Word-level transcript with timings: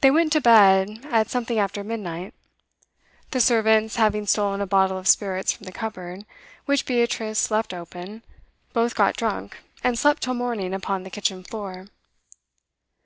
They 0.00 0.10
went 0.10 0.32
to 0.32 0.40
bed 0.40 1.02
at 1.04 1.30
something 1.30 1.56
after 1.56 1.84
midnight. 1.84 2.34
The 3.30 3.40
servants, 3.40 3.94
having 3.94 4.26
stolen 4.26 4.60
a 4.60 4.66
bottle 4.66 4.98
of 4.98 5.06
spirits 5.06 5.52
from 5.52 5.66
the 5.66 5.70
cupboard, 5.72 6.26
which 6.64 6.84
Beatrice 6.84 7.48
left 7.48 7.72
open, 7.72 8.24
both 8.72 8.96
got 8.96 9.16
drunk, 9.16 9.58
and 9.84 9.96
slept 9.96 10.24
till 10.24 10.34
morning 10.34 10.74
upon 10.74 11.04
the 11.04 11.10
kitchen 11.10 11.44
floor. 11.44 11.86